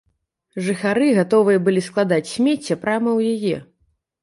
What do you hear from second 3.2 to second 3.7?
яе.